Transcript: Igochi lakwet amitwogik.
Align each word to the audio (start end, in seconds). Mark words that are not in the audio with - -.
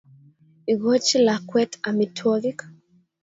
Igochi 0.73 1.15
lakwet 1.25 1.71
amitwogik. 1.89 2.59